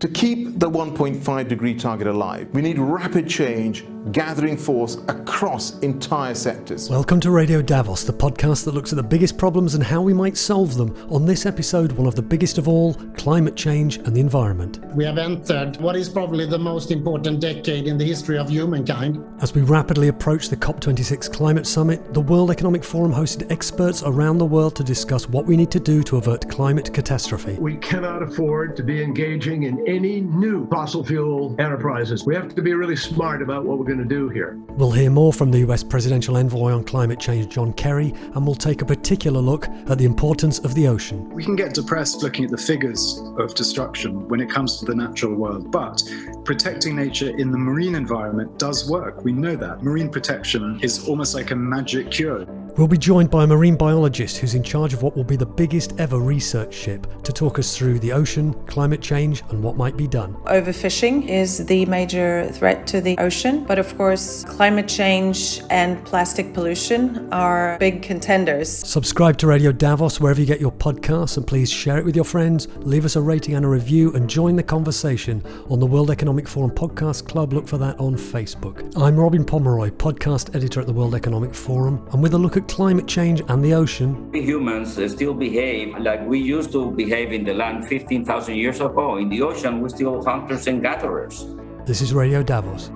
[0.00, 6.34] To keep the 1.5 degree target alive, we need rapid change gathering force across entire
[6.34, 6.88] sectors.
[6.88, 10.14] Welcome to Radio Davos, the podcast that looks at the biggest problems and how we
[10.14, 10.96] might solve them.
[11.10, 14.80] On this episode, one of the biggest of all climate change and the environment.
[14.94, 19.22] We have entered what is probably the most important decade in the history of humankind.
[19.42, 24.38] As we rapidly approach the COP26 climate summit, the World Economic Forum hosted experts around
[24.38, 27.56] the world to discuss what we need to do to avert climate catastrophe.
[27.60, 32.24] We cannot afford to be engaging in any new fossil fuel enterprises.
[32.24, 34.56] We have to be really smart about what we're going to do here.
[34.76, 38.54] We'll hear more from the US Presidential Envoy on Climate Change, John Kerry, and we'll
[38.54, 41.28] take a particular look at the importance of the ocean.
[41.30, 44.94] We can get depressed looking at the figures of destruction when it comes to the
[44.94, 46.02] natural world, but
[46.44, 49.24] protecting nature in the marine environment does work.
[49.24, 49.82] We know that.
[49.82, 52.46] Marine protection is almost like a magic cure.
[52.76, 55.44] We'll be joined by a marine biologist who's in charge of what will be the
[55.44, 59.96] biggest ever research ship to talk us through the ocean, climate change, and what might
[59.96, 60.34] be done.
[60.46, 66.54] Overfishing is the major threat to the ocean, but of course, climate change and plastic
[66.54, 68.68] pollution are big contenders.
[68.68, 72.24] Subscribe to Radio Davos wherever you get your podcasts and please share it with your
[72.24, 76.10] friends, leave us a rating and a review, and join the conversation on the World
[76.10, 77.52] Economic Forum Podcast Club.
[77.52, 78.96] Look for that on Facebook.
[78.96, 82.59] I'm Robin Pomeroy, podcast editor at the World Economic Forum, and with a look at
[82.62, 84.30] climate change and the ocean.
[84.30, 88.80] We humans uh, still behave like we used to behave in the land 15,000 years
[88.80, 89.16] ago.
[89.16, 91.46] In the ocean, we're still hunters and gatherers.
[91.86, 92.90] This is Radio Davos.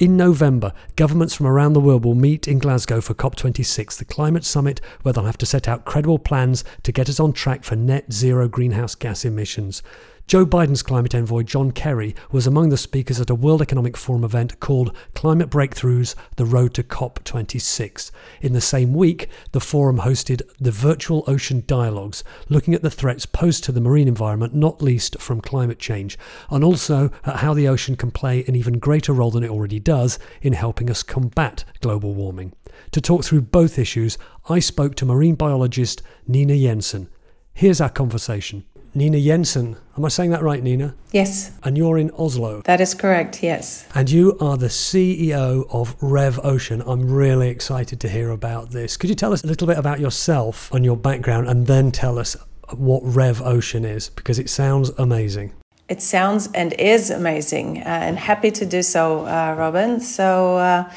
[0.00, 4.46] In November, governments from around the world will meet in Glasgow for COP26, the climate
[4.46, 7.76] summit where they'll have to set out credible plans to get us on track for
[7.76, 9.82] net zero greenhouse gas emissions.
[10.30, 14.22] Joe Biden's climate envoy, John Kerry, was among the speakers at a World Economic Forum
[14.22, 18.12] event called Climate Breakthroughs The Road to COP26.
[18.40, 23.26] In the same week, the forum hosted the Virtual Ocean Dialogues, looking at the threats
[23.26, 26.16] posed to the marine environment, not least from climate change,
[26.48, 29.80] and also at how the ocean can play an even greater role than it already
[29.80, 32.52] does in helping us combat global warming.
[32.92, 34.16] To talk through both issues,
[34.48, 37.08] I spoke to marine biologist Nina Jensen.
[37.52, 38.64] Here's our conversation.
[38.92, 39.76] Nina Jensen.
[39.96, 40.94] Am I saying that right, Nina?
[41.12, 41.52] Yes.
[41.62, 42.62] And you're in Oslo.
[42.62, 43.86] That is correct, yes.
[43.94, 46.82] And you are the CEO of Rev Ocean.
[46.84, 48.96] I'm really excited to hear about this.
[48.96, 52.18] Could you tell us a little bit about yourself and your background and then tell
[52.18, 52.36] us
[52.74, 54.10] what Rev Ocean is?
[54.10, 55.52] Because it sounds amazing.
[55.88, 60.00] It sounds and is amazing, uh, and happy to do so, uh, Robin.
[60.00, 60.92] So, uh,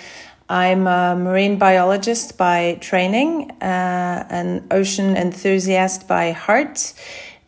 [0.50, 6.94] I'm a marine biologist by training, uh, an ocean enthusiast by heart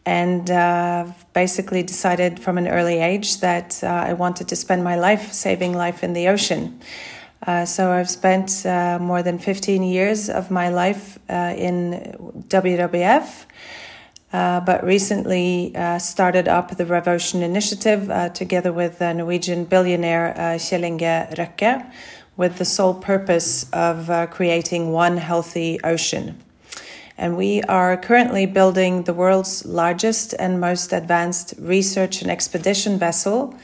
[0.06, 4.96] and uh, basically decided from an early age that uh, I wanted to spend my
[4.96, 6.80] life saving life in the ocean.
[7.46, 13.46] Uh, so I've spent uh, more than 15 years of my life uh, in WWF.
[14.34, 21.38] Uh, but recently started up the Rev Ocean Initiative together with Norwegian billionaire Kjell Inge
[21.38, 21.90] Røkke
[22.36, 26.45] with the sole purpose of creating one healthy ocean.
[27.18, 33.56] And we are currently building the world's largest and most advanced research and expedition vessel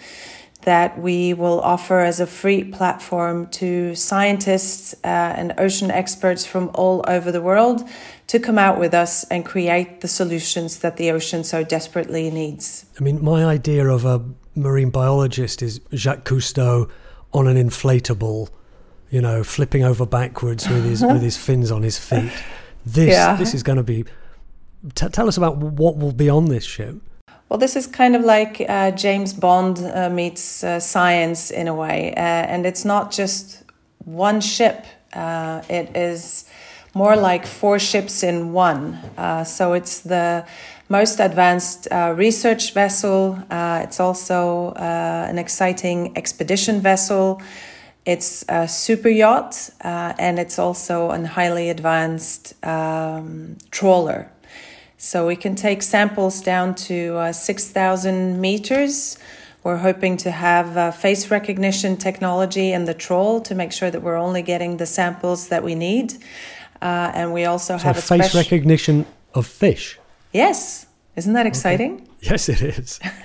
[0.63, 6.69] that we will offer as a free platform to scientists uh, and ocean experts from
[6.75, 7.87] all over the world
[8.27, 12.85] to come out with us and create the solutions that the ocean so desperately needs.
[12.99, 14.23] I mean, my idea of a
[14.55, 16.89] marine biologist is Jacques Cousteau
[17.33, 18.49] on an inflatable,
[19.09, 22.31] you know, flipping over backwards with his with his fins on his feet.
[22.85, 23.35] This yeah.
[23.35, 24.05] this is going to be.
[24.95, 26.95] T- tell us about what will be on this ship.
[27.51, 31.75] Well, this is kind of like uh, James Bond uh, meets uh, science in a
[31.75, 33.63] way, uh, and it's not just
[34.05, 34.85] one ship.
[35.13, 36.45] Uh, it is
[36.93, 38.93] more like four ships in one.
[39.17, 40.45] Uh, so it's the
[40.87, 43.37] most advanced research vessel.
[43.49, 47.41] it's also an exciting expedition vessel.
[48.05, 54.31] It's a super yacht uh, and it's also a highly advanced um, trawler.
[54.97, 59.17] So we can take samples down to uh, 6,000 meters.
[59.63, 64.01] We're hoping to have uh, face recognition technology in the trawl to make sure that
[64.01, 66.13] we're only getting the samples that we need.
[66.81, 69.05] Uh, and we also so have a face recognition
[69.35, 69.99] of fish.
[70.33, 71.93] Yes, isn't that exciting?
[71.93, 72.07] Okay.
[72.21, 72.99] Yes, it is.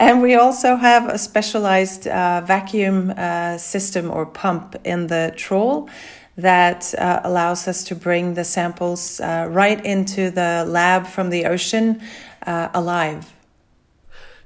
[0.00, 5.88] and we also have a specialized uh, vacuum uh, system or pump in the trawl
[6.36, 11.44] that uh, allows us to bring the samples uh, right into the lab from the
[11.46, 12.00] ocean
[12.44, 13.32] uh, alive.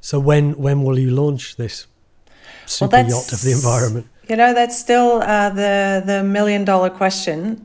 [0.00, 1.86] So when when will you launch this
[2.66, 4.06] super well, yacht of the environment?
[4.28, 7.62] You know, that's still uh, the the million dollar question.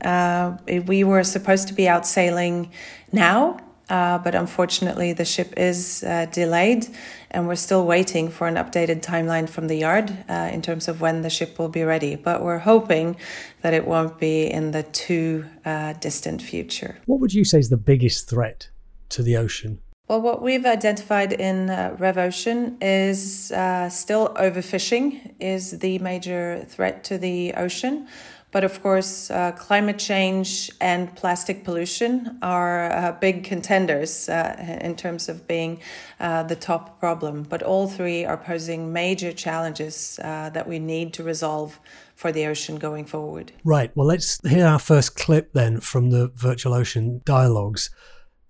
[0.87, 2.71] we were supposed to be out sailing
[3.11, 3.57] now
[3.89, 6.87] Uh, but unfortunately, the ship is uh, delayed,
[7.31, 11.01] and we're still waiting for an updated timeline from the yard uh, in terms of
[11.01, 12.15] when the ship will be ready.
[12.15, 13.17] But we're hoping
[13.61, 16.99] that it won't be in the too uh, distant future.
[17.05, 18.69] What would you say is the biggest threat
[19.09, 19.79] to the ocean?
[20.07, 27.03] Well, what we've identified in uh, RevOcean is uh, still overfishing is the major threat
[27.05, 28.07] to the ocean.
[28.51, 34.95] But of course, uh, climate change and plastic pollution are uh, big contenders uh, in
[34.95, 35.81] terms of being
[36.19, 37.43] uh, the top problem.
[37.43, 41.79] But all three are posing major challenges uh, that we need to resolve
[42.15, 43.51] for the ocean going forward.
[43.63, 43.95] Right.
[43.95, 47.91] Well, let's hear our first clip then from the Virtual Ocean dialogues.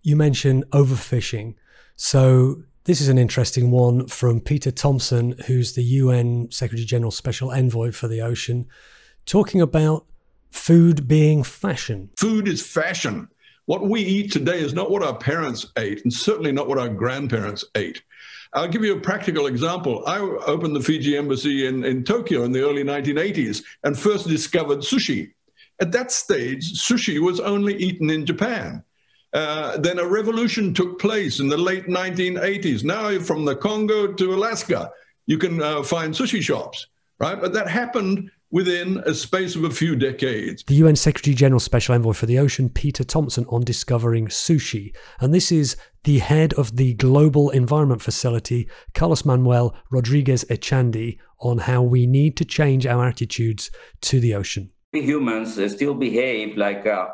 [0.02, 1.56] You mentioned overfishing.
[1.98, 7.52] So this is an interesting one from Peter Thomson, who's the UN Secretary General Special
[7.52, 8.66] Envoy for the Ocean
[9.30, 10.06] talking about
[10.50, 12.10] food being fashion.
[12.18, 13.30] Food is fashion.
[13.68, 16.90] What we eat today is not what our parents ate, and certainly not what our
[16.90, 18.02] grandparents ate.
[18.54, 20.04] I'll give you a practical example.
[20.08, 24.80] I opened the Fiji embassy in, in Tokyo in the early 1980s and first discovered
[24.80, 25.34] sushi.
[25.80, 28.84] At that stage, sushi was only eaten in Japan.
[29.32, 32.84] Uh, then a revolution took place in the late 1980s.
[32.84, 34.92] Now, from the Congo to Alaska,
[35.28, 36.88] you can uh, find sushi shops,
[37.20, 37.40] right?
[37.40, 40.64] But that happened within a space of a few decades.
[40.64, 44.96] The UN Secretary General Special Envoy for the Ocean, Peter Thomson, on discovering sushi.
[45.20, 51.60] And this is the head of the Global Environment Facility, Carlos Manuel Rodriguez Echandi, on
[51.60, 53.70] how we need to change our attitudes
[54.02, 54.72] to the ocean.
[54.94, 56.86] We humans still behave like.
[56.86, 57.08] Uh,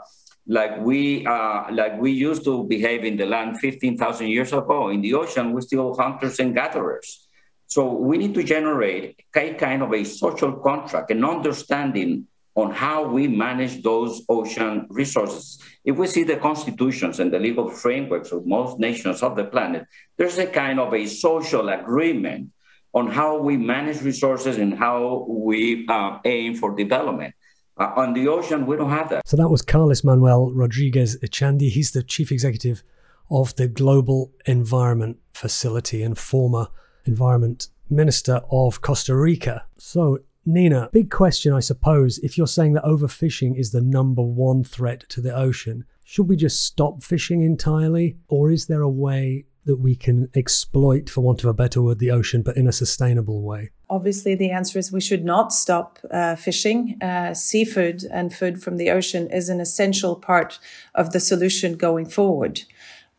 [0.47, 4.89] like we uh, like we used to behave in the land 15,000 years ago.
[4.89, 7.25] In the ocean, we're still hunters and gatherers
[7.67, 13.06] so we need to generate a kind of a social contract, an understanding on how
[13.06, 15.59] we manage those ocean resources.
[15.83, 19.85] If we see the constitutions and the legal frameworks of most nations of the planet,
[20.17, 22.51] there's a kind of a social agreement
[22.94, 27.35] on how we manage resources and how we uh, aim for development.
[27.77, 29.27] Uh, on the ocean, we don't have that.
[29.27, 31.69] So that was Carlos Manuel Rodriguez Echandi.
[31.69, 32.83] He's the chief executive
[33.29, 36.67] of the Global Environment Facility and former
[37.05, 39.65] Environment Minister of Costa Rica.
[39.77, 42.19] So, Nina, big question, I suppose.
[42.19, 46.35] If you're saying that overfishing is the number one threat to the ocean, should we
[46.35, 48.17] just stop fishing entirely?
[48.27, 51.97] Or is there a way that we can exploit, for want of a better word,
[51.97, 53.71] the ocean, but in a sustainable way?
[53.89, 56.97] Obviously, the answer is we should not stop uh, fishing.
[57.01, 60.59] Uh, seafood and food from the ocean is an essential part
[60.93, 62.61] of the solution going forward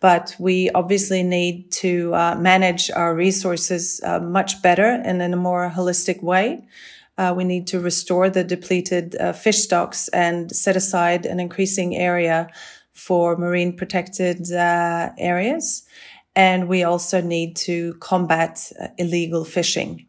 [0.01, 5.37] but we obviously need to uh, manage our resources uh, much better and in a
[5.37, 6.67] more holistic way.
[7.19, 11.97] Uh, we need to restore the depleted uh, fish stocks and set aside an increasing
[11.97, 12.49] area
[12.93, 15.85] for marine protected uh, areas.
[16.35, 20.07] And we also need to combat uh, illegal fishing.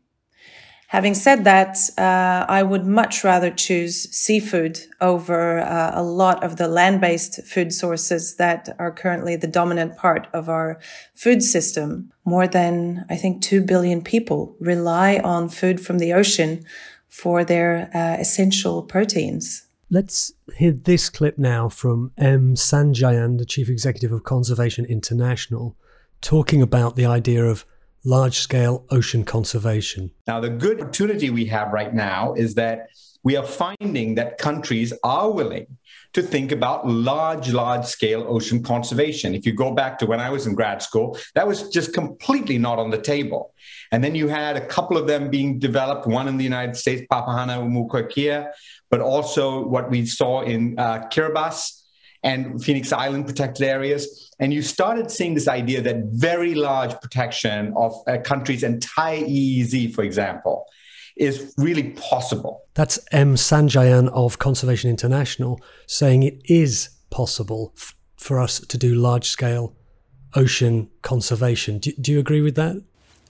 [0.88, 6.56] Having said that, uh, I would much rather choose seafood over uh, a lot of
[6.56, 10.80] the land based food sources that are currently the dominant part of our
[11.14, 12.14] food system.
[12.24, 16.64] More than, I think, 2 billion people rely on food from the ocean
[17.10, 19.64] for their uh, essential proteins.
[19.90, 22.56] Let's hear this clip now from M.
[22.56, 25.76] Sanjayan, the Chief Executive of Conservation International,
[26.22, 27.66] talking about the idea of
[28.08, 30.10] large scale ocean conservation.
[30.28, 32.88] Now, the good opportunity we have right now is that
[33.24, 35.68] we are finding that countries are willing
[36.14, 39.36] to think about large, large scale ocean conservation.
[39.36, 42.58] If you go back to when I was in grad school, that was just completely
[42.58, 43.54] not on the table.
[43.92, 47.06] And then you had a couple of them being developed, one in the United States,
[47.12, 48.52] Papahana Papahanaumokuakea,
[48.90, 51.77] but also what we saw in uh, Kiribati
[52.28, 54.30] and Phoenix Island protected areas.
[54.38, 59.96] And you started seeing this idea that very large protection of a country's entire EEZ,
[59.96, 60.66] for example,
[61.16, 62.64] is really possible.
[62.74, 63.36] That's M.
[63.36, 69.74] Sanjayan of Conservation International saying it is possible f- for us to do large scale
[70.36, 71.80] ocean conservation.
[71.80, 72.76] Do, do, you agree with that?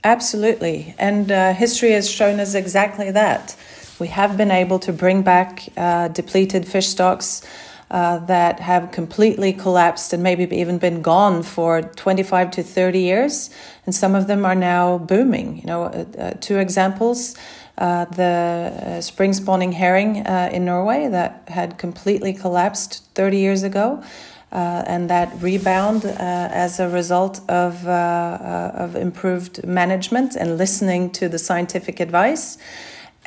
[0.04, 0.96] Absolutely.
[0.98, 3.56] And uh, history has shown us exactly that.
[4.00, 7.44] We have been able to bring back uh, depleted fish stocks
[7.90, 13.50] uh, that have completely collapsed and maybe even been gone for 25 to 30 years.
[13.86, 15.60] And some of them are now booming.
[15.60, 17.36] You know, uh, uh two examples.
[17.78, 23.64] Uh, the uh, spring spawning herring uh, in Norway that had completely collapsed 30 years
[23.64, 24.04] ago.
[24.52, 32.00] and that rebound as a result of, of improved management and listening to the scientific
[32.00, 32.58] advice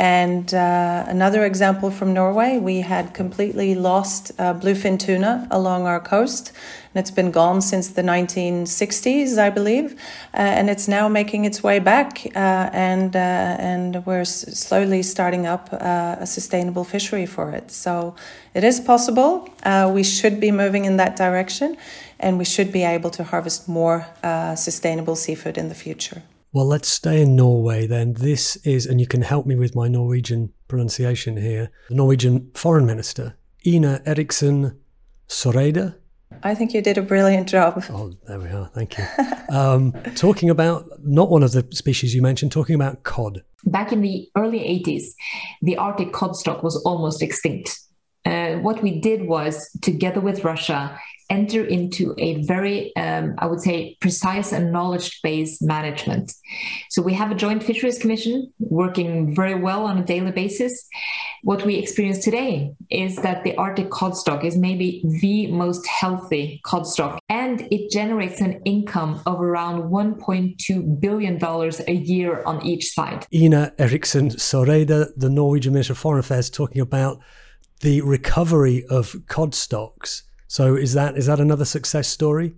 [0.00, 6.00] And uh, another example from Norway, we had completely lost uh, bluefin tuna along our
[6.00, 6.52] coast.
[6.94, 9.92] And it's been gone since the 1960s, I believe.
[10.32, 12.22] Uh, and it's now making its way back.
[12.34, 17.70] Uh, and, uh, and we're slowly starting up uh, a sustainable fishery for it.
[17.70, 18.14] So
[18.54, 19.50] it is possible.
[19.92, 21.76] we should be moving in that direction.
[22.18, 24.06] And we should be able to harvest more
[24.56, 26.22] sustainable seafood in the future.
[26.52, 28.14] Well, let's stay in Norway then.
[28.14, 32.86] This is, and you can help me with my Norwegian pronunciation here, the Norwegian Foreign
[32.86, 34.76] Minister, Ina Eriksen
[35.28, 35.94] Søreide.
[36.42, 37.84] I think you did a brilliant job.
[37.90, 38.68] Oh, there we are.
[38.74, 39.04] Thank you.
[39.50, 43.42] Um, talking about not one of the species you mentioned, talking about cod.
[43.64, 45.02] Back in the early 80s,
[45.60, 47.76] the Arctic cod stock was almost extinct.
[48.24, 50.96] Uh, what we did was, together with Russia,
[51.30, 56.34] enter into a very, um, I would say, precise and knowledge based management.
[56.90, 60.88] So we have a joint fisheries commission working very well on a daily basis.
[61.42, 66.60] What we experience today is that the Arctic cod stock is maybe the most healthy
[66.64, 72.92] cod stock, and it generates an income of around $1.2 billion a year on each
[72.92, 73.26] side.
[73.32, 77.20] Ina Eriksen Søreide, the Norwegian Minister of Foreign Affairs, talking about
[77.80, 82.54] the recovery of cod stocks so is that is that another success story?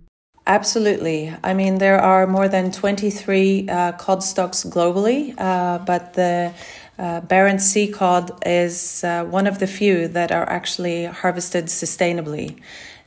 [0.47, 1.31] Absolutely.
[1.43, 6.51] I mean, there are more than 23 uh, cod stocks globally, uh, but the
[6.97, 12.59] uh, Barents Sea cod is uh, one of the few that are actually harvested sustainably.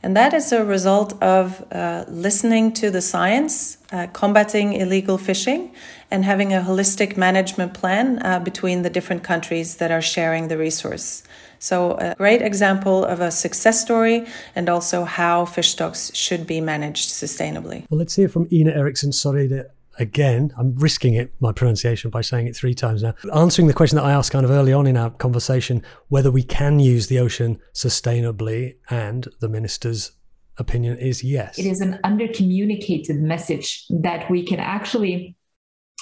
[0.03, 5.75] And that is a result of uh, listening to the science, uh, combating illegal fishing,
[6.09, 11.23] and having a holistic management plan between the different countries that are sharing the resource.
[11.59, 16.61] So, a great example of a success story and also how fish stocks should be
[16.61, 17.85] managed sustainably.
[17.89, 19.65] Well, let's hear from Ina Eriksen Søreide
[19.99, 20.53] again.
[20.57, 23.13] I'm risking it, my pronunciation, by saying it three times now.
[23.33, 26.43] Answering the question that I asked kind of early on in our conversation whether we
[26.43, 30.11] can use the ocean sustainably, and the minister's
[30.57, 31.57] opinion is yes.
[31.59, 35.35] It is an undercommunicated message that we can actually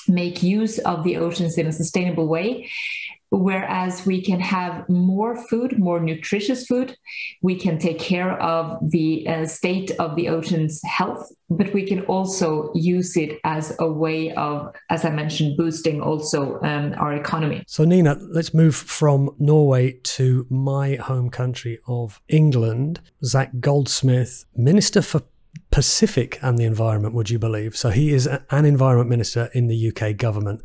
[0.07, 2.69] make use of the oceans in a sustainable way
[3.31, 6.95] whereas we can have more food, more nutritious food.
[7.41, 12.01] We can take care of the uh, state of the ocean's health, but we can
[12.01, 17.63] also use it as a way of, as I mentioned, boosting also um, our economy.
[17.67, 23.01] So, Nina, let's move from Norway to my home country of England.
[23.23, 25.23] Zac Goldsmith, Minister for
[25.71, 27.75] Pacific and the Environment, would you believe?
[27.75, 30.61] So, he is an environment minister in the UK government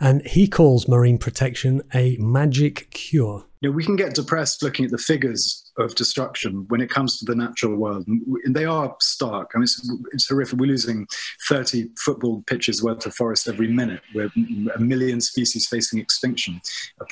[0.00, 3.44] and he calls marine protection a magic cure.
[3.62, 7.24] Know, we can get depressed looking at the figures of destruction when it comes to
[7.24, 9.52] the natural world, and they are stark.
[9.54, 10.58] I mean, it's, it's horrific.
[10.58, 11.06] We're losing
[11.48, 14.02] 30 football pitches worth of forest every minute.
[14.14, 14.30] We're
[14.74, 16.60] a million species facing extinction,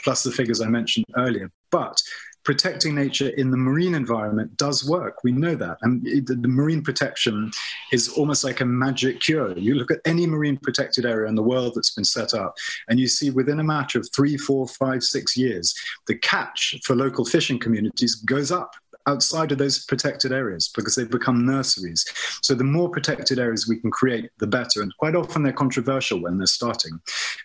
[0.05, 1.51] plus the figures I mentioned earlier.
[1.71, 2.03] But
[2.45, 5.23] protecting nature in the marine environment does work.
[5.23, 5.79] We know that.
[5.83, 7.51] And the, marine protection
[7.93, 9.57] is almost like a magic cure.
[9.57, 12.55] You look at any marine protected area in the world that's been set up,
[12.89, 15.75] and you see within a matter of three, four, five, six years,
[16.07, 18.75] the catch for local fishing communities goes up
[19.07, 22.05] outside of those protected areas because they've become nurseries.
[22.43, 24.83] So the more protected areas we can create, the better.
[24.83, 27.01] And quite often they're controversial when they're starting,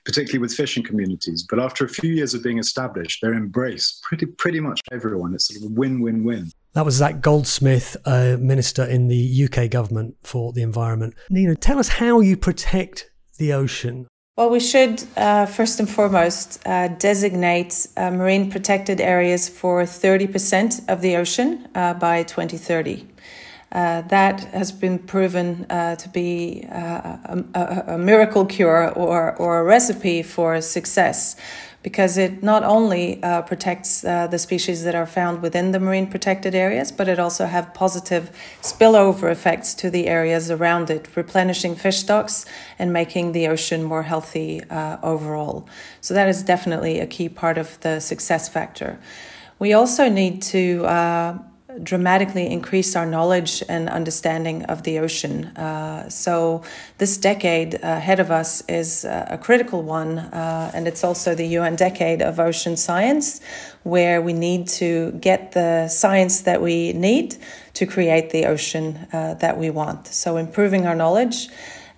[0.06, 1.46] particularly with fishing communities.
[1.50, 5.34] But after a few years of being established, they're embraced pretty pretty much everyone.
[5.34, 6.52] It's sort of a win-win-win.
[6.74, 11.16] That was Zac Goldsmith, uh, Minister in the UK government for the environment.
[11.30, 14.08] Nina, tell us how you protect the ocean.
[14.38, 20.88] Well, we should uh, first and foremost uh, designate uh, marine protected areas for 30%
[20.88, 23.08] of the ocean uh, by 2030.
[23.72, 29.62] Uh, that has been proven uh, to be a, a, a, miracle cure or, or
[29.62, 31.36] a recipe for success
[31.88, 36.06] because it not only uh, protects uh, the species that are found within the marine
[36.06, 38.30] protected areas, but it also have positive
[38.62, 42.46] spillover effects to the areas around it, replenishing fish stocks
[42.78, 45.66] and making the ocean more healthy uh, overall.
[46.02, 49.00] So that is definitely a key part of the success factor.
[49.58, 51.38] We also need to uh,
[51.84, 55.46] dramatically increase our knowledge and understanding of the ocean.
[55.58, 56.64] Uh, so,
[56.98, 61.48] this decade ahead of us is uh, a critical one, uh, and it's also the
[61.60, 63.42] UN Decade of Ocean Science,
[63.84, 67.36] where we need to get the science that we need
[67.74, 70.08] to create the ocean uh, that we want.
[70.08, 71.50] So, improving our knowledge.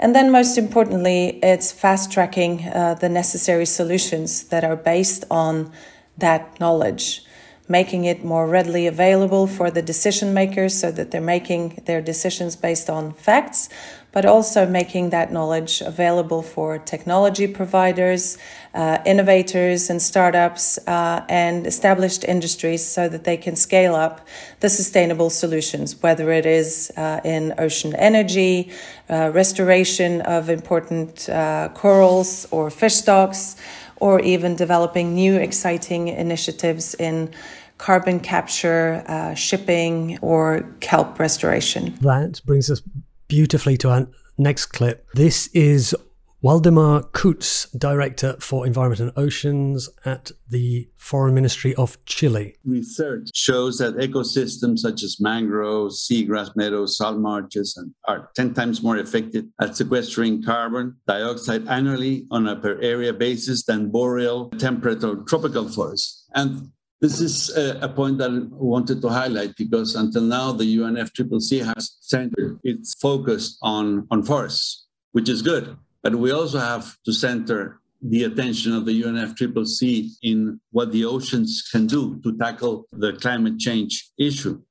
[0.02, 5.72] And then, most importantly, it's fast tracking uh, the necessary solutions that are based on
[6.18, 7.24] that knowledge
[7.70, 12.56] making it more readily available for the decision makers so that they're making their decisions
[12.56, 13.70] based on facts,
[14.12, 18.40] but also making that knowledge available for technology providers,
[18.74, 24.28] uh, innovators, and startups, uh, and established industries so that they can scale up
[24.62, 28.72] the sustainable solutions, whether it is uh, in ocean energy,
[29.12, 33.56] uh, restoration of important uh, corals or fish stocks,
[34.00, 37.30] or even developing new exciting initiatives in
[37.80, 41.96] carbon capture, uh, shipping, or kelp restoration.
[42.02, 42.84] That brings us
[43.28, 44.08] beautifully to our
[44.38, 45.08] next clip.
[45.16, 45.96] This is
[46.42, 52.56] Waldemar Coutts, Director for Environment and Oceans at the Foreign Ministry of Chile.
[52.64, 58.82] Research shows that ecosystems such as mangroves, seagrass meadows, salt marshes and are 10 times
[58.82, 65.04] more effective at sequestering carbon dioxide annually on a per area basis than boreal, temperate,
[65.04, 66.26] or tropical forests.
[66.36, 66.72] And
[67.02, 71.98] this is a, point that I wanted to highlight because until now, the UNFCCC has
[72.02, 75.78] centered its focus on, on forests, which is good.
[76.04, 81.68] But we also have to center the attention of the UNFCCC in what the oceans
[81.72, 84.62] can do to tackle the climate change issue.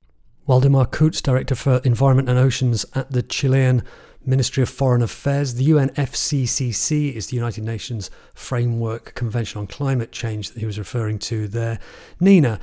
[0.46, 3.82] Waldemar Coutts, Director for Environment and Oceans at the Chilean
[4.24, 5.54] Ministry of Foreign Affairs.
[5.54, 11.18] The UNFCCC is the United Nations Framework Convention on Climate Change that he was referring
[11.20, 11.78] to there.
[12.20, 12.60] Nina,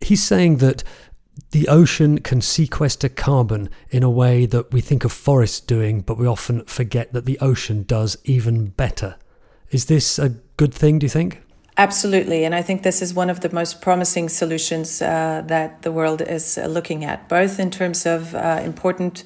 [0.00, 0.84] he's saying that
[1.50, 6.18] the ocean can sequester carbon in a way that we think of forests doing, but
[6.18, 9.16] we often forget that the ocean does even better.
[9.70, 11.42] Is this a good thing, do you think?
[11.78, 12.44] Absolutely.
[12.44, 16.22] And I think this is one of the most promising solutions uh, that the world
[16.22, 19.24] is uh, looking at, both in terms of uh, important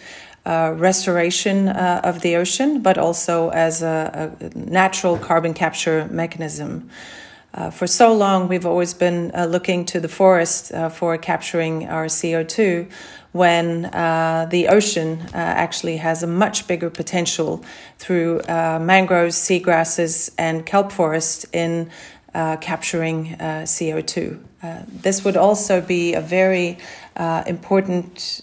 [0.50, 6.90] uh, restoration uh, of the ocean, but also as a, a natural carbon capture mechanism.
[7.54, 11.86] Uh, for so long, we've always been uh, looking to the forest uh, for capturing
[11.86, 12.90] our CO2
[13.30, 17.64] when the ocean actually has a much bigger potential
[17.98, 21.88] through mangroves, seagrasses, and kelp forest in
[22.60, 24.36] capturing CO2.
[24.88, 26.76] this would also be a very
[27.46, 28.42] important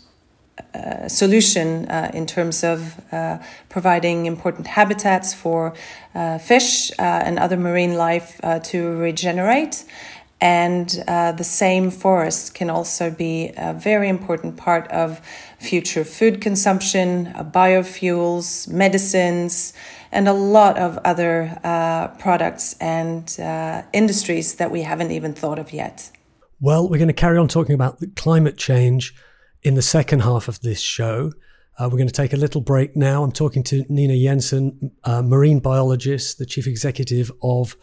[0.73, 3.37] uh, solution uh, in terms of uh,
[3.69, 5.73] providing important habitats for
[6.15, 9.85] uh, fish uh, and other marine life to regenerate.
[10.39, 15.19] And the same forest can also be a very important part of
[15.59, 19.73] future food consumption, biofuels, medicines,
[20.11, 21.57] and a lot of other
[22.19, 23.35] products and
[23.93, 26.11] industries that we haven't even thought of yet.
[26.59, 29.15] Well, we're going to carry on talking about climate change
[29.67, 31.29] in the second half of this show.
[31.77, 33.21] Uh, we're going to take a little break now.
[33.21, 37.75] I'm talking to Nina Jensen, marine biologist, the chief executive of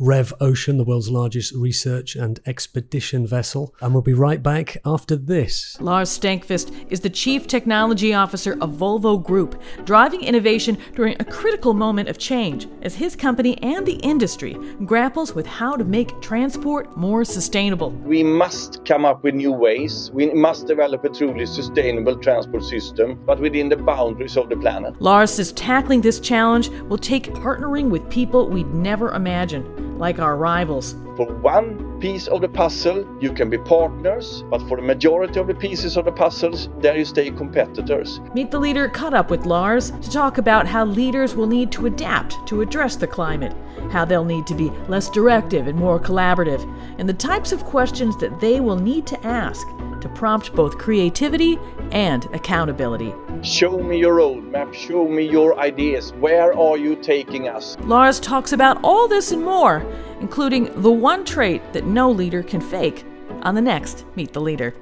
[0.00, 3.74] Rev Ocean, the world's largest research and expedition vessel.
[3.80, 5.76] And we'll be right back after this.
[5.80, 11.74] Lars Stenqvist is the Chief Technology Officer of Volvo Group, driving innovation during a critical
[11.74, 16.96] moment of change as his company and the industry grapples with how to make transport
[16.96, 17.90] more sustainable.
[17.90, 20.12] We must come up with new ways.
[20.14, 25.02] We must develop a truly sustainable transport system, but within the boundaries of the planet.
[25.02, 30.36] Lars says tackling this challenge will take partnering with people we'd never imagined like our
[30.36, 30.94] rivals.
[31.16, 35.48] For one piece of the puzzle, you can be partners, but for the majority of
[35.48, 38.20] the pieces of the puzzles, there you stay competitors.
[38.34, 41.86] Meet the Leader caught up with Lars to talk about how leaders will need to
[41.86, 43.54] adapt to address the climate,
[43.90, 46.62] how they'll need to be less directive and more collaborative,
[46.98, 49.66] and the types of questions that they will need to ask
[50.00, 51.58] to prompt both creativity
[51.90, 53.14] and accountability.
[53.42, 56.12] Show me your roadmap, show me your ideas.
[56.14, 57.76] Where are you taking us?
[57.80, 59.84] Lars talks about all this and more,
[60.20, 63.04] including the one trait that no leader can fake,
[63.42, 64.74] on the next Meet the Leader.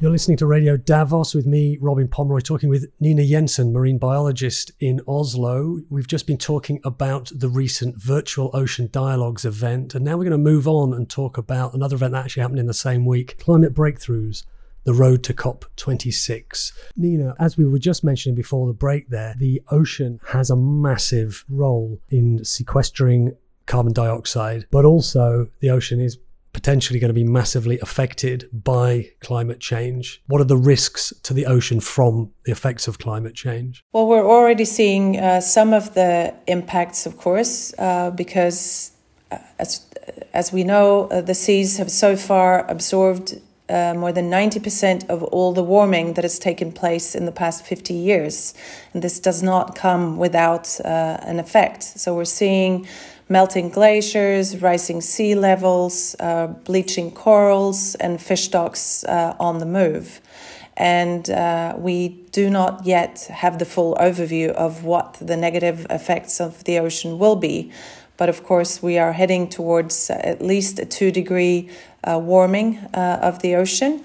[0.00, 4.72] You're listening to Radio Davos with me, Robin Pomeroy, talking with Nina Jensen, marine biologist
[4.80, 5.80] in Oslo.
[5.88, 10.32] We've just been talking about the recent Virtual Ocean Dialogues event, and now we're going
[10.32, 13.38] to move on and talk about another event that actually happened in the same week
[13.38, 14.42] Climate Breakthroughs
[14.84, 16.72] the road to COP26.
[16.96, 21.44] Nina, as we were just mentioning before the break there, the ocean has a massive
[21.48, 26.18] role in sequestering carbon dioxide, but also the ocean is
[26.52, 30.22] potentially going to be massively affected by climate change.
[30.28, 33.84] What are the risks to the ocean from the effects of climate change?
[33.92, 38.92] Well, we're already seeing uh, some of the impacts, of course, uh, because
[39.32, 39.84] uh, as,
[40.32, 45.22] as we know, uh, the seas have so far absorbed uh, more than 90% of
[45.22, 48.54] all the warming that has taken place in the past 50 years.
[48.92, 51.82] And this does not come without uh, an effect.
[51.82, 52.86] So we're seeing
[53.28, 60.20] melting glaciers, rising sea levels, uh, bleaching corals, and fish stocks uh, on the move.
[60.76, 66.40] And uh, we do not yet have the full overview of what the negative effects
[66.40, 67.72] of the ocean will be.
[68.16, 71.70] But of course, we are heading towards at least a two degree
[72.06, 74.04] warming uh, of the ocean.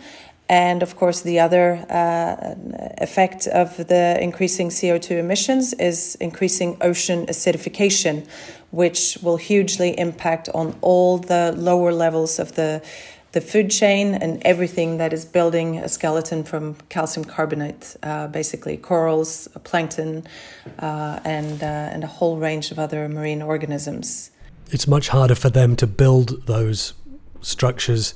[0.50, 2.56] And of course, the other uh,
[2.98, 8.28] effect of the increasing CO2 emissions is increasing ocean acidification,
[8.72, 12.82] which will hugely impact on all the lower levels of the
[13.32, 18.76] the food chain and everything that is building a skeleton from calcium carbonate, uh, basically
[18.76, 20.26] corals, plankton,
[20.80, 24.32] uh, and uh, and a whole range of other marine organisms.
[24.72, 26.94] It's much harder for them to build those
[27.42, 28.14] structures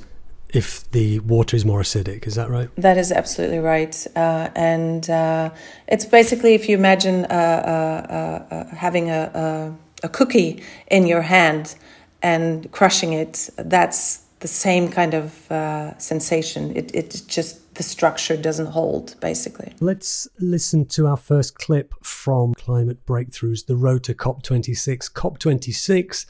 [0.50, 2.28] if the water is more acidic.
[2.28, 2.70] Is that right?
[2.76, 4.06] That is absolutely right.
[4.16, 5.50] Uh, and uh,
[5.88, 11.76] it's basically if you imagine uh, having a, a, a cookie in your hand
[12.22, 16.76] and crushing it, that's the same kind of uh, sensation.
[16.76, 19.74] It, it just, the structure doesn't hold, basically.
[19.80, 25.12] Let's listen to our first clip from Climate Breakthroughs, the road to COP26.
[25.14, 26.26] COP26,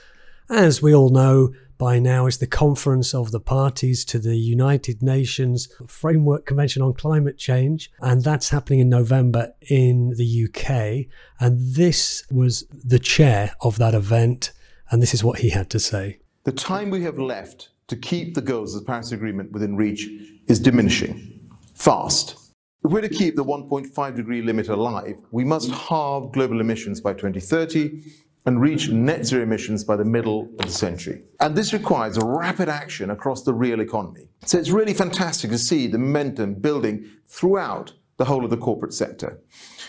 [0.49, 5.01] as we all know, by now is the conference of the parties to the United
[5.01, 11.07] Nations Framework Convention on Climate Change, and that's happening in November in the UK.
[11.39, 14.51] And this was the chair of that event,
[14.89, 16.19] and this is what he had to say.
[16.43, 20.07] The time we have left to keep the goals of the Paris Agreement within reach
[20.47, 22.37] is diminishing fast.
[22.85, 27.13] If we're to keep the 1.5 degree limit alive, we must halve global emissions by
[27.13, 28.01] 2030
[28.45, 31.23] and reach net zero emissions by the middle of the century.
[31.39, 34.27] And this requires rapid action across the real economy.
[34.45, 38.93] So it's really fantastic to see the momentum building throughout the whole of the corporate
[38.93, 39.39] sector.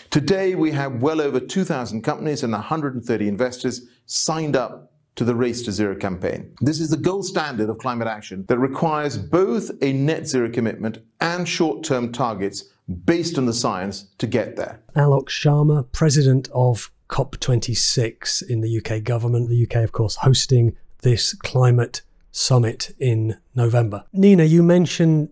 [0.09, 5.61] Today, we have well over 2,000 companies and 130 investors signed up to the Race
[5.63, 6.53] to Zero campaign.
[6.61, 10.99] This is the gold standard of climate action that requires both a net zero commitment
[11.21, 12.65] and short term targets
[13.05, 14.81] based on the science to get there.
[14.95, 21.33] Alok Sharma, president of COP26 in the UK government, the UK, of course, hosting this
[21.33, 24.03] climate summit in November.
[24.11, 25.29] Nina, you mentioned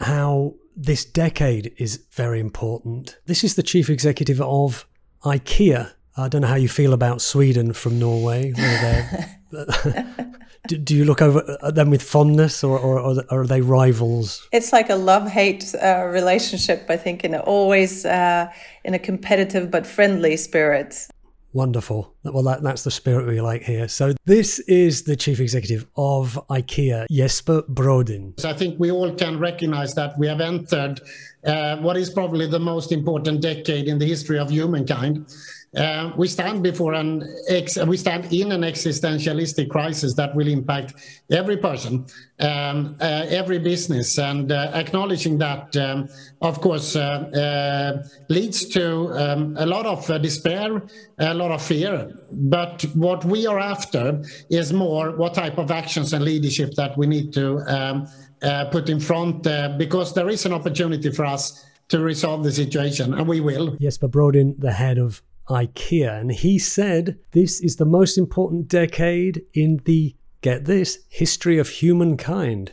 [0.00, 3.18] how this decade is very important.
[3.26, 4.86] This is the chief executive of
[5.24, 8.52] IKEA, I don't know how you feel about Sweden from Norway.
[10.68, 14.46] do, do, you look over at them with fondness, or, or, or are they rivals?
[14.52, 18.48] It's like a love-hate uh, relationship, I think, and always uh,
[18.84, 21.08] in a competitive but friendly spirit.
[21.54, 22.13] Wonderful.
[22.24, 23.86] Well, that, that's the spirit we like here.
[23.88, 28.38] So, this is the chief executive of IKEA, Jesper Brodin.
[28.40, 31.00] So I think we all can recognize that we have entered
[31.44, 35.26] uh, what is probably the most important decade in the history of humankind.
[35.76, 40.94] Uh, we stand before an ex- we stand in an existentialistic crisis that will impact
[41.32, 42.06] every person,
[42.38, 46.08] um, uh, every business, and uh, acknowledging that, um,
[46.42, 50.80] of course, uh, uh, leads to um, a lot of uh, despair,
[51.18, 52.13] a lot of fear.
[52.32, 57.06] But what we are after is more what type of actions and leadership that we
[57.06, 58.08] need to um,
[58.70, 59.42] put in front,
[59.78, 63.76] because there is an opportunity for us to resolve the situation, and we will.
[63.80, 66.20] Jesper Brodin, the head of IKEA.
[66.20, 71.68] And he said this is the most important decade in the, get this, history of
[71.68, 72.72] humankind.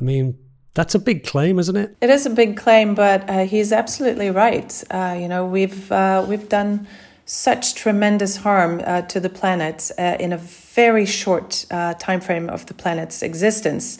[0.00, 0.38] I mean,
[0.74, 1.96] that's a big claim, isn't it?
[2.00, 4.82] It is a big claim, but uh, he's absolutely right.
[4.90, 6.86] Uh, you know, we've uh, we've done
[7.24, 12.48] such tremendous harm uh, to the planet uh, in a very short uh, time frame
[12.48, 13.98] of the planet's existence.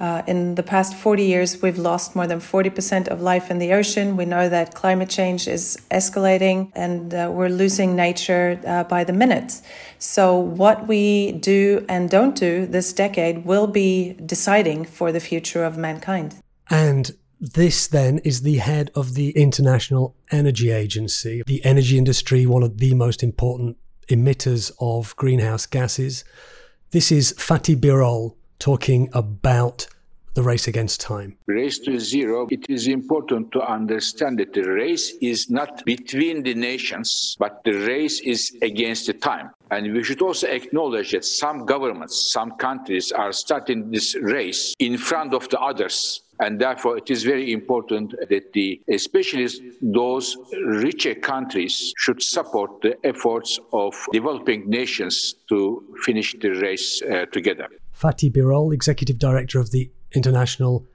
[0.00, 3.74] Uh, in the past 40 years, we've lost more than 40% of life in the
[3.74, 4.16] ocean.
[4.16, 9.12] We know that climate change is escalating and uh, we're losing nature uh, by the
[9.12, 9.60] minute.
[9.98, 15.64] So, what we do and don't do this decade will be deciding for the future
[15.64, 16.36] of mankind.
[16.70, 22.62] And this then is the head of the International Energy Agency, the energy industry, one
[22.62, 26.22] of the most important emitters of greenhouse gases.
[26.90, 29.86] This is Fatih Birol talking about
[30.34, 31.36] the race against time.
[31.46, 36.54] Race to zero, it is important to understand that the race is not between the
[36.54, 39.50] nations, but the race is against the time.
[39.70, 44.98] And we should also acknowledge that some governments, some countries are starting this race in
[44.98, 46.22] front of the others.
[46.40, 49.46] And therefore, it is very important that the, especially
[49.82, 57.26] those richer countries, should support the efforts of developing nations to finish the race uh,
[57.26, 57.68] together.
[57.94, 60.86] Fatih Birol, Executive Director of the International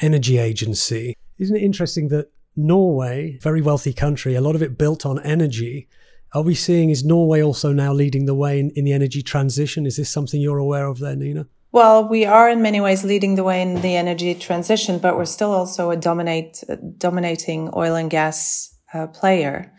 [0.00, 1.16] Energy Agency.
[1.38, 5.88] Isn't it interesting that Norway, very wealthy country, a lot of it built on energy,
[6.34, 9.86] are we seeing is Norway also now leading the way in, in the energy transition?
[9.86, 11.46] Is this something you're aware of there, Nina?
[11.74, 15.24] Well, we are in many ways leading the way in the energy transition, but we're
[15.24, 16.62] still also a dominate,
[16.98, 19.72] dominating oil and gas uh, player.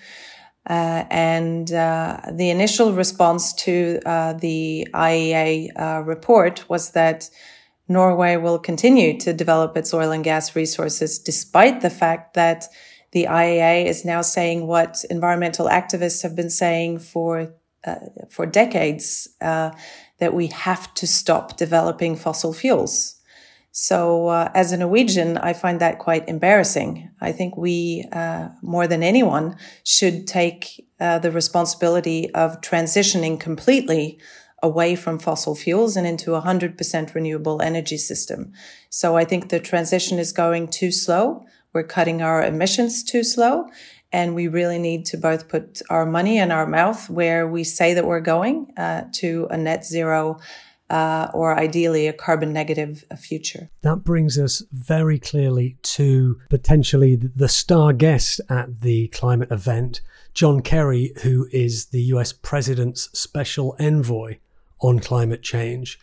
[0.70, 7.30] Uh, and uh, the initial response to uh, the IEA uh, report was that
[7.88, 12.66] Norway will continue to develop its oil and gas resources, despite the fact that
[13.14, 17.54] the IEA is now saying what environmental activists have been saying for
[17.86, 17.96] uh,
[18.30, 19.30] for decades
[20.20, 23.16] that we have to stop developing fossil fuels.
[23.78, 27.10] So, uh, as a Norwegian, I find that quite embarrassing.
[27.20, 34.18] I think we, uh, more than anyone, should take uh, the responsibility of transitioning completely
[34.64, 38.54] away from fossil fuels and into a 100% renewable energy system.
[38.90, 41.46] So, I think the transition is going too slow.
[41.74, 43.66] We're cutting our emissions too slow.
[44.12, 47.94] And we really need to both put our money in our mouth where we say
[47.94, 50.40] that we're going uh, to a net zero
[50.90, 53.70] uh, or ideally a carbon negative uh, future.
[53.82, 60.02] That brings us very clearly to potentially the star guest at the climate event,
[60.34, 64.38] John Kerry, who is the US President's special envoy
[64.80, 66.00] on climate change.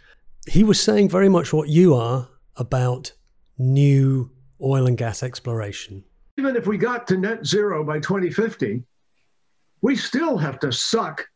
[0.49, 3.12] He was saying very much what you are about
[3.57, 6.05] new oil and gas exploration
[6.38, 8.83] even if we got to net zero by 2050,
[9.83, 11.27] we still have to suck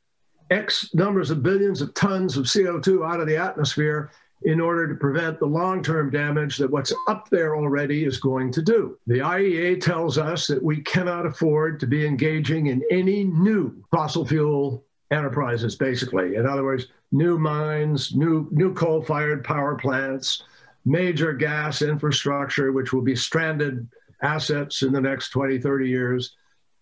[0.51, 4.11] X numbers of billions of tons of CO2 out of the atmosphere
[4.43, 8.53] in order to prevent the long term damage that what's up there already is going
[8.53, 8.97] to do.
[9.07, 14.25] The IEA tells us that we cannot afford to be engaging in any new fossil
[14.25, 16.37] fuel enterprises, basically.
[16.37, 20.43] In other words, new mines, new, new coal fired power plants,
[20.85, 23.89] major gas infrastructure, which will be stranded
[24.27, 26.35] assets in the next 20, 30 years.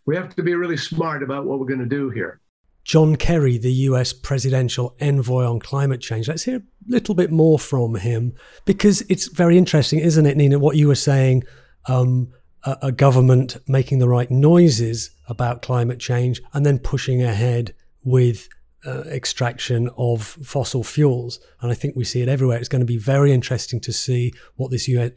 [0.06, 2.40] We have to be really smart about what we're going to do here.
[2.84, 6.28] John Kerry, the US presidential envoy on climate change.
[6.28, 8.34] Let's hear a little bit more from him
[8.66, 10.58] because it's very interesting, isn't it, Nina?
[10.58, 11.44] What you were saying
[11.86, 12.32] um,
[12.64, 18.48] a, a government making the right noises about climate change and then pushing ahead with
[18.86, 21.40] uh, extraction of fossil fuels.
[21.60, 22.58] And I think we see it everywhere.
[22.58, 25.12] It's going to be very interesting to see what this US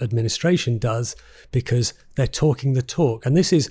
[0.00, 1.16] administration does
[1.52, 3.24] because they're talking the talk.
[3.26, 3.70] And this is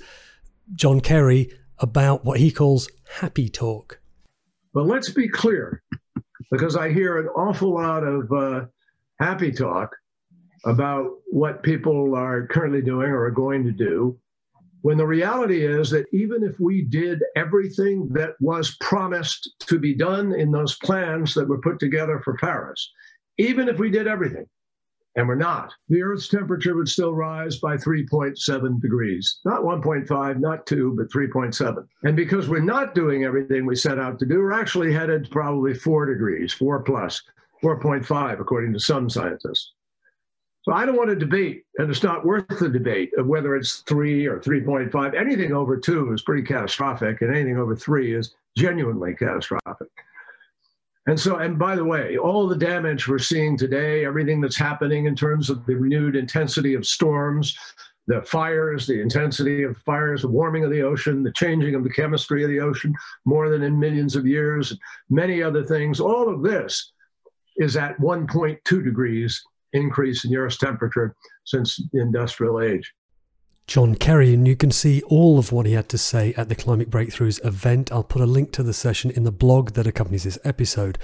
[0.74, 4.00] John Kerry about what he calls happy talk.
[4.72, 5.82] But let's be clear
[6.50, 8.66] because I hear an awful lot of uh,
[9.18, 9.94] happy talk
[10.64, 14.18] about what people are currently doing or are going to do.
[14.82, 19.94] When the reality is that even if we did everything that was promised to be
[19.94, 22.90] done in those plans that were put together for Paris,
[23.38, 24.46] even if we did everything,
[25.16, 25.72] and we're not.
[25.88, 29.40] The Earth's temperature would still rise by 3.7 degrees.
[29.44, 31.86] Not 1.5, not 2, but 3.7.
[32.04, 35.74] And because we're not doing everything we set out to do, we're actually headed probably
[35.74, 37.22] 4 degrees, 4 plus,
[37.62, 39.72] 4.5, according to some scientists.
[40.62, 43.78] So I don't want to debate, and it's not worth the debate of whether it's
[43.78, 45.18] 3 or 3.5.
[45.18, 49.88] Anything over 2 is pretty catastrophic, and anything over 3 is genuinely catastrophic.
[51.06, 55.06] And so, and by the way, all the damage we're seeing today, everything that's happening
[55.06, 57.56] in terms of the renewed intensity of storms,
[58.06, 61.90] the fires, the intensity of fires, the warming of the ocean, the changing of the
[61.90, 64.76] chemistry of the ocean more than in millions of years,
[65.08, 66.92] many other things, all of this
[67.56, 72.92] is at 1.2 degrees increase in the Earth's temperature since the industrial age.
[73.70, 76.56] John Kerry, and you can see all of what he had to say at the
[76.56, 77.92] Climate Breakthroughs event.
[77.92, 80.98] I'll put a link to the session in the blog that accompanies this episode.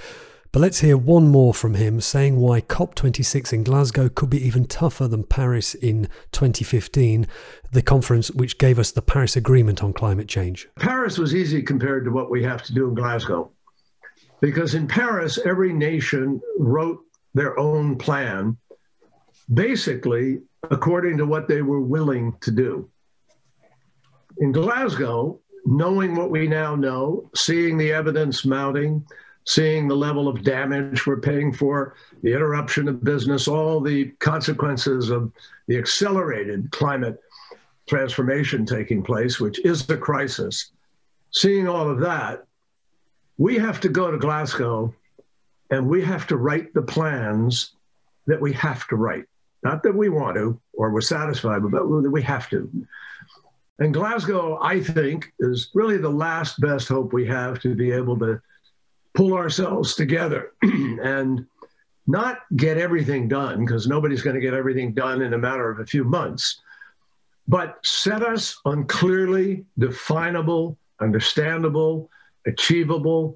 [0.51, 4.65] But let's hear one more from him saying why COP26 in Glasgow could be even
[4.65, 7.25] tougher than Paris in 2015,
[7.71, 10.67] the conference which gave us the Paris Agreement on climate change.
[10.77, 13.49] Paris was easy compared to what we have to do in Glasgow.
[14.41, 16.99] Because in Paris, every nation wrote
[17.33, 18.57] their own plan,
[19.53, 22.89] basically according to what they were willing to do.
[24.39, 29.05] In Glasgow, knowing what we now know, seeing the evidence mounting,
[29.45, 35.09] seeing the level of damage we're paying for, the interruption of business, all the consequences
[35.09, 35.31] of
[35.67, 37.19] the accelerated climate
[37.87, 40.71] transformation taking place, which is a crisis,
[41.31, 42.45] seeing all of that,
[43.37, 44.93] we have to go to Glasgow
[45.69, 47.73] and we have to write the plans
[48.25, 49.25] that we have to write.
[49.67, 52.71] Not that we want to or we're satisfied with, but that we have to.
[53.79, 58.17] And Glasgow, I think, is really the last best hope we have to be able
[58.19, 58.39] to
[59.13, 61.45] pull ourselves together and
[62.07, 65.79] not get everything done, because nobody's going to get everything done in a matter of
[65.79, 66.61] a few months,
[67.49, 72.09] but set us on clearly definable, understandable,
[72.45, 73.35] achievable,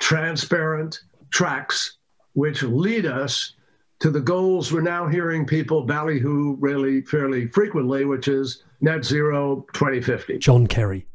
[0.00, 1.00] transparent
[1.30, 1.98] tracks
[2.32, 3.52] which lead us
[4.00, 9.66] to the goals we're now hearing people ballyhoo really fairly frequently, which is net zero
[9.72, 10.38] 2050.
[10.38, 11.06] John Kerry.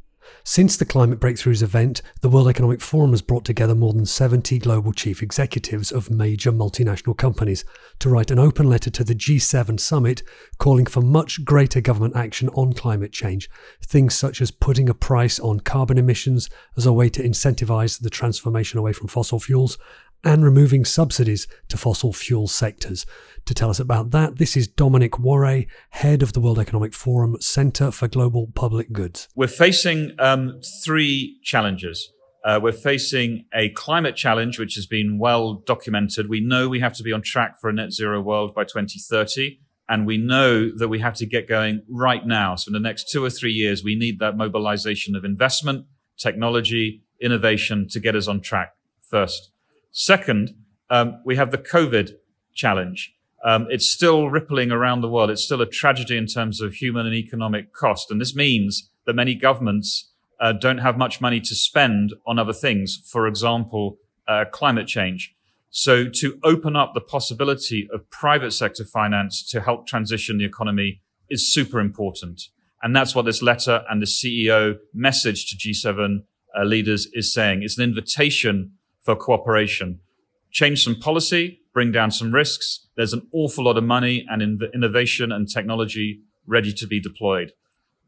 [0.46, 4.60] Since the Climate Breakthroughs event, the World Economic Forum has brought together more than 70
[4.60, 7.64] global chief executives of major multinational companies
[8.00, 10.22] to write an open letter to the G7 summit
[10.58, 13.50] calling for much greater government action on climate change.
[13.86, 18.10] Things such as putting a price on carbon emissions as a way to incentivize the
[18.10, 19.78] transformation away from fossil fuels
[20.24, 23.06] and removing subsidies to fossil fuel sectors.
[23.46, 27.36] To tell us about that, this is Dominic Waughray, head of the World Economic Forum
[27.42, 29.28] Centre for Global Public Goods.
[29.36, 32.10] We're facing um, three challenges.
[32.46, 36.30] Uh, we're facing a climate challenge, which has been well documented.
[36.30, 39.60] We know we have to be on track for a net zero world by 2030.
[39.90, 42.56] And we know that we have to get going right now.
[42.56, 45.86] So in the next two or three years, we need that mobilization of investment,
[46.18, 49.52] technology, innovation to get us on track first.
[49.94, 50.56] Second,
[50.90, 52.14] um, we have the COVID
[52.54, 53.14] challenge.
[53.46, 55.30] Um, it's still rippling around the world.
[55.30, 58.10] It's still a tragedy in terms of human and economic cost.
[58.10, 62.54] And this means that many governments uh, don't have much money to spend on other
[62.54, 63.02] things.
[63.06, 65.36] For example, uh, climate change.
[65.70, 71.02] So to open up the possibility of private sector finance to help transition the economy
[71.30, 72.50] is super important.
[72.82, 76.24] And that's what this letter and the CEO message to G7
[76.58, 77.62] uh, leaders is saying.
[77.62, 80.00] It's an invitation for cooperation.
[80.52, 82.88] Change some policy, bring down some risks.
[82.96, 87.54] There's an awful lot of money and in innovation and technology ready to be deployed.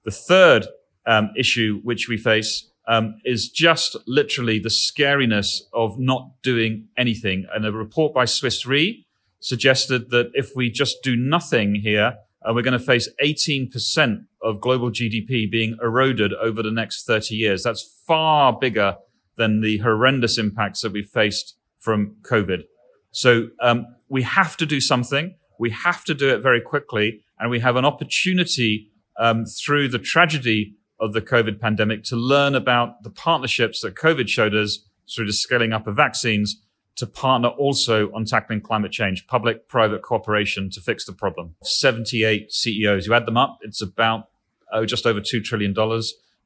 [0.03, 0.67] The third
[1.05, 7.45] um, issue which we face um, is just literally the scariness of not doing anything.
[7.53, 9.05] And a report by Swiss Re
[9.39, 14.61] suggested that if we just do nothing here, uh, we're going to face 18% of
[14.61, 17.63] global GDP being eroded over the next 30 years.
[17.63, 18.97] That's far bigger
[19.37, 22.63] than the horrendous impacts that we've faced from COVID.
[23.11, 25.35] So um, we have to do something.
[25.59, 29.99] We have to do it very quickly, and we have an opportunity um, through the
[29.99, 35.25] tragedy of the COVID pandemic to learn about the partnerships that COVID showed us through
[35.25, 36.61] the scaling up of vaccines
[36.95, 41.55] to partner also on tackling climate change, public private cooperation to fix the problem.
[41.63, 43.05] 78 CEOs.
[43.05, 44.29] You add them up, it's about
[44.71, 45.73] oh, just over $2 trillion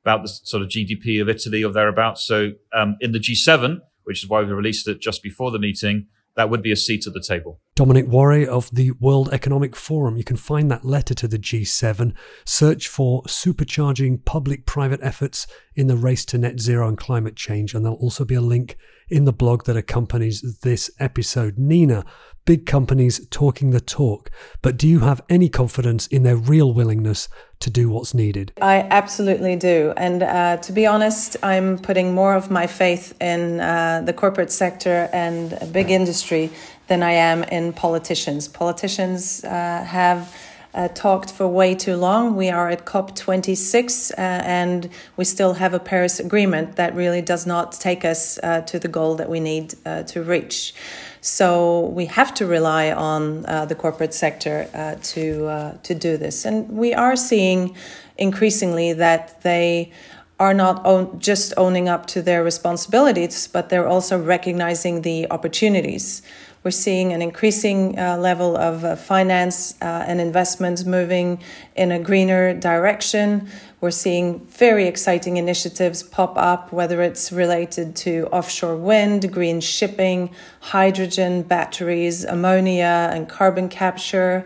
[0.03, 2.25] about the sort of GDP of Italy or thereabouts.
[2.25, 6.07] So um, in the G7, which is why we released it just before the meeting,
[6.35, 7.59] that would be a seat at the table.
[7.75, 10.15] Dominic Waughray of the World Economic Forum.
[10.15, 12.13] You can find that letter to the G7.
[12.45, 17.73] Search for supercharging public private efforts in the race to net zero and climate change.
[17.73, 18.77] And there'll also be a link
[19.09, 21.57] in the blog that accompanies this episode.
[21.57, 22.05] Nina,
[22.45, 24.31] big companies talking the talk,
[24.62, 27.27] but do you have any confidence in their real willingness
[27.60, 28.54] to do what's needed?
[28.62, 29.93] I absolutely do.
[29.98, 34.52] And uh, to be honest, I'm putting more of my faith in uh, the corporate
[34.52, 36.52] sector and big industry
[36.88, 38.48] than I am in politicians.
[38.48, 40.36] Politicians uh, have.
[40.72, 42.36] Uh, talked for way too long.
[42.36, 47.48] We are at COP26 uh, and we still have a Paris Agreement that really does
[47.48, 50.76] not take us uh, to the goal that we need uh, to reach.
[51.21, 56.17] So we have to rely on uh, the corporate sector uh, to uh, to do
[56.17, 57.75] this, and we are seeing
[58.17, 59.91] increasingly that they
[60.39, 66.21] are not own, just owning up to their responsibilities, but they're also recognizing the opportunities.
[66.63, 71.41] We're seeing an increasing uh, level of uh, finance uh, and investments moving
[71.75, 73.49] in a greener direction.
[73.82, 80.32] We're seeing very exciting initiatives pop up, whether it's related to offshore wind, green shipping,
[80.60, 84.46] hydrogen, batteries, ammonia, and carbon capture.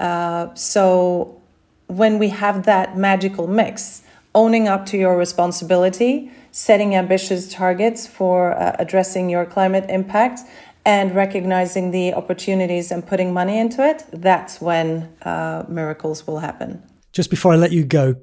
[0.00, 1.40] Uh, so,
[1.86, 4.02] when we have that magical mix,
[4.34, 10.40] owning up to your responsibility, setting ambitious targets for uh, addressing your climate impact,
[10.84, 16.82] and recognizing the opportunities and putting money into it, that's when uh, miracles will happen.
[17.12, 18.16] Just before I let you go,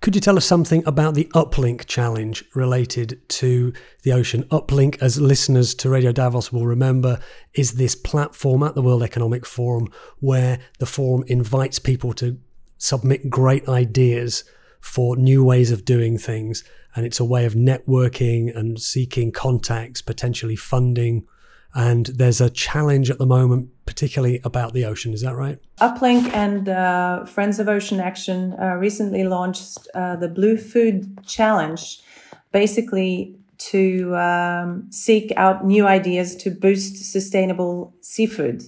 [0.00, 4.44] could you tell us something about the Uplink challenge related to the ocean?
[4.44, 7.18] Uplink, as listeners to Radio Davos will remember,
[7.54, 9.88] is this platform at the World Economic Forum
[10.20, 12.38] where the forum invites people to
[12.78, 14.44] submit great ideas
[14.80, 16.62] for new ways of doing things.
[16.94, 21.26] And it's a way of networking and seeking contacts, potentially funding
[21.74, 25.14] and there's a challenge at the moment, particularly about the ocean.
[25.14, 25.58] Is that right?
[25.80, 31.98] Uplink and uh, Friends of Ocean Action uh, recently launched uh, the Blue Food Challenge,
[32.52, 33.34] basically
[33.70, 38.62] to um, seek out new ideas to boost sustainable seafood.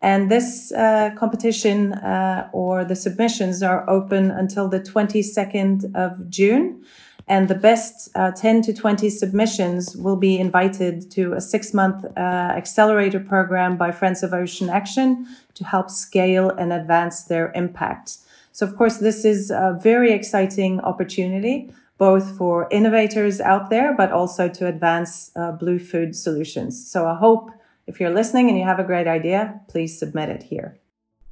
[0.00, 6.82] And this uh, competition uh, or the submissions are open until the 22nd of June.
[7.26, 12.04] And the best uh, 10 to 20 submissions will be invited to a six month
[12.04, 18.18] uh, accelerator program by Friends of Ocean Action to help scale and advance their impact.
[18.52, 24.12] So, of course, this is a very exciting opportunity, both for innovators out there, but
[24.12, 26.90] also to advance uh, blue food solutions.
[26.90, 27.50] So, I hope
[27.86, 30.78] if you're listening and you have a great idea, please submit it here.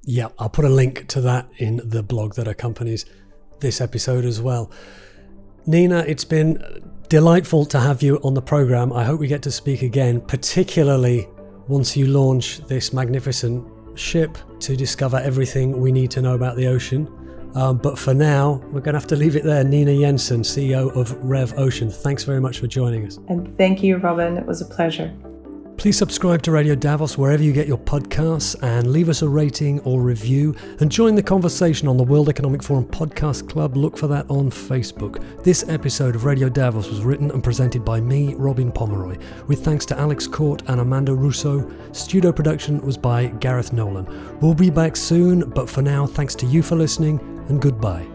[0.04, 3.04] Yeah, I'll put a link to that in the blog that accompanies
[3.60, 4.70] this episode as well.
[5.66, 8.92] Nina, it's been delightful to have you on the program.
[8.92, 11.28] I hope we get to speak again, particularly
[11.68, 13.64] once you launch this magnificent
[13.96, 17.08] ship to discover everything we need to know about the ocean.
[17.54, 19.62] Um, but for now, we're going to have to leave it there.
[19.62, 23.18] Nina Jensen, CEO of Rev Ocean, thanks very much for joining us.
[23.28, 24.38] And thank you, Robin.
[24.38, 25.14] It was a pleasure.
[25.82, 29.80] Please subscribe to Radio Davos wherever you get your podcasts and leave us a rating
[29.80, 33.76] or review and join the conversation on the World Economic Forum Podcast Club.
[33.76, 35.42] Look for that on Facebook.
[35.42, 39.18] This episode of Radio Davos was written and presented by me, Robin Pomeroy,
[39.48, 41.68] with thanks to Alex Court and Amanda Russo.
[41.90, 44.38] Studio production was by Gareth Nolan.
[44.38, 47.18] We'll be back soon, but for now, thanks to you for listening
[47.48, 48.11] and goodbye.